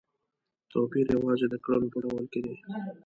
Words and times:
توپیر 0.71 1.07
یوازې 1.15 1.45
د 1.49 1.55
کړنو 1.63 1.87
په 1.93 1.97
ډول 2.03 2.25
کې 2.31 2.39
دی. 2.45 2.55